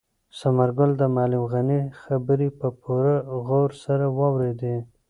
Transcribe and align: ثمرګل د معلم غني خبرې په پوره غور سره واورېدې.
ثمرګل 0.37 0.91
د 0.97 1.03
معلم 1.15 1.43
غني 1.53 1.81
خبرې 2.01 2.49
په 2.59 2.67
پوره 2.81 3.15
غور 3.45 3.69
سره 3.83 4.05
واورېدې. 4.17 4.75